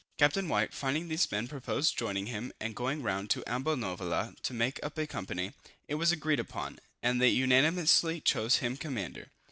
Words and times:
Captain 0.17 0.49
White, 0.49 0.73
finding 0.73 1.09
these 1.09 1.31
men 1.31 1.47
proposed 1.47 1.95
joining 1.95 2.25
him, 2.25 2.51
and 2.59 2.75
going 2.75 3.03
round 3.03 3.29
to 3.29 3.43
Ambonavoula, 3.47 4.33
to 4.41 4.51
make 4.51 4.79
up 4.83 4.97
a 4.97 5.05
company, 5.05 5.53
it 5.87 5.93
was 5.93 6.11
agreed 6.11 6.39
upon, 6.39 6.79
and 7.03 7.21
they 7.21 7.29
unanimously 7.29 8.19
chose 8.19 8.55
him 8.55 8.75
commander. 8.77 9.29